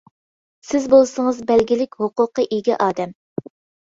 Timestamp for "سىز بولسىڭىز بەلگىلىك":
0.69-1.99